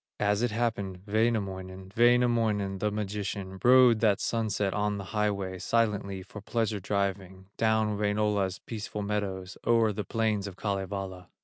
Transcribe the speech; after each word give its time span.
As 0.19 0.41
it 0.41 0.49
happened, 0.49 1.03
Wainamoinen, 1.05 1.91
Wainamoinen, 1.95 2.79
the 2.79 2.89
magician, 2.89 3.59
Rode 3.63 3.99
that 3.99 4.19
sunset 4.19 4.73
on 4.73 4.97
the 4.97 5.03
highway, 5.13 5.59
Silently 5.59 6.23
for 6.23 6.41
pleasure 6.41 6.79
driving 6.79 7.51
Down 7.55 7.99
Wainola's 7.99 8.57
peaceful 8.57 9.03
meadows, 9.03 9.59
O'er 9.63 9.93
the 9.93 10.03
plains 10.03 10.47
of 10.47 10.55
Kalevala. 10.57 11.27